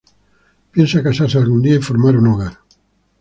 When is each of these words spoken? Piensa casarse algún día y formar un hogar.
Piensa 0.71 1.03
casarse 1.03 1.37
algún 1.37 1.61
día 1.61 1.75
y 1.75 1.79
formar 1.83 2.17
un 2.17 2.25
hogar. 2.29 2.57